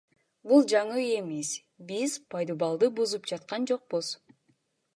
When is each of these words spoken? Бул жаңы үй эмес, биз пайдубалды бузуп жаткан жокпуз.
Бул 0.51 0.63
жаңы 0.71 0.95
үй 1.01 1.11
эмес, 1.17 1.51
биз 1.91 2.15
пайдубалды 2.35 2.89
бузуп 3.01 3.29
жаткан 3.33 3.69
жокпуз. 3.73 4.11